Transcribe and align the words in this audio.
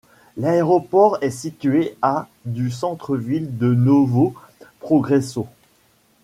L'aéroport 0.35 1.19
est 1.21 1.29
situé 1.29 1.95
à 2.01 2.27
du 2.45 2.71
centre-ville 2.71 3.59
de 3.59 3.71
Novo 3.75 4.33
Progresso. 4.79 5.45